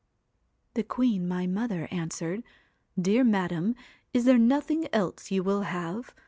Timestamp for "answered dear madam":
1.91-3.75